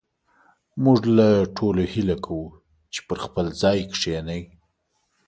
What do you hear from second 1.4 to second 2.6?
ټولو هيله کوو